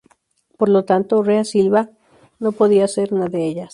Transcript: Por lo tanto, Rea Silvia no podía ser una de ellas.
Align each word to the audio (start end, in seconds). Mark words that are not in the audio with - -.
Por 0.57 0.67
lo 0.69 0.83
tanto, 0.83 1.21
Rea 1.21 1.43
Silvia 1.43 1.91
no 2.39 2.53
podía 2.53 2.87
ser 2.87 3.13
una 3.13 3.27
de 3.27 3.45
ellas. 3.45 3.69